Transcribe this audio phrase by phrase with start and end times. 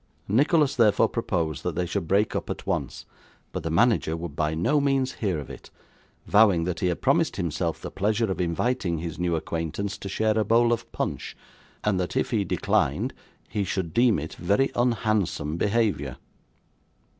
[0.27, 3.05] Nicholas therefore proposed that they should break up at once,
[3.51, 5.69] but the manager would by no means hear of it;
[6.25, 10.39] vowing that he had promised himself the pleasure of inviting his new acquaintance to share
[10.39, 11.37] a bowl of punch,
[11.83, 13.13] and that if he declined,
[13.47, 16.17] he should deem it very unhandsome behaviour.